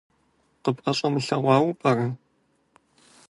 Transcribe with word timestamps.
КъыпӀэщӀэмылъэгъуауэ 0.63 1.71
пӀэрэ? 1.79 2.07